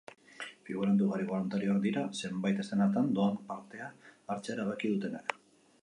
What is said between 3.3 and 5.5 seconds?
parte hartzea erabaki dutenak.